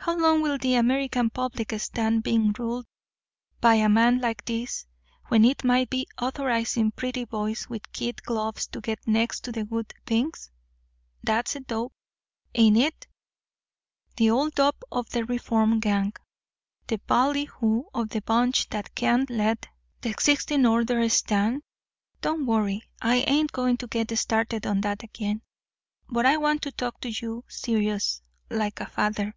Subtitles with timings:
[0.00, 2.86] How long will the American public stand being ruled
[3.60, 4.86] by a man like this,
[5.26, 9.66] when it might be authorizing pretty boys with kid gloves to get next to the
[9.66, 10.50] good things?
[11.22, 11.92] That's the dope,
[12.54, 13.06] ain't it
[14.16, 16.14] the old dope of the reform gang
[16.86, 19.66] the ballyhoo of the bunch that can't let
[20.00, 21.60] the existing order stand?
[22.22, 25.42] Don't worry, I ain't going to get started on that again.
[26.08, 29.34] But I want to talk to you serious like a father.